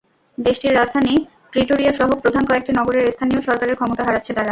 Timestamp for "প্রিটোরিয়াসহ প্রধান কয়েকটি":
1.51-2.71